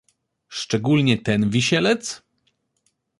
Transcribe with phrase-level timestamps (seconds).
[0.49, 2.23] "Szczególnie ten Wisielec?"